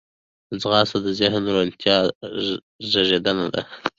[0.61, 1.97] ځغاسته د ذهني روڼتیا
[2.91, 3.61] زیږنده ده